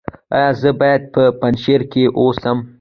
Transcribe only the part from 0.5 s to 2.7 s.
زه باید په پنجشیر کې اوسم؟